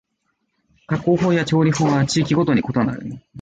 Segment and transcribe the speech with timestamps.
[0.87, 3.21] 加工法や調理法は地域ごとに異なる